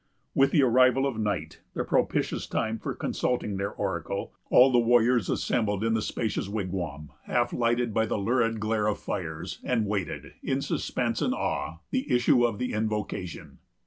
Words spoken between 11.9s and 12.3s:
the